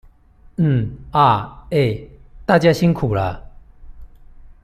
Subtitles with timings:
[0.55, 2.09] 嗯、啊、欸。
[2.43, 3.47] 大家辛苦了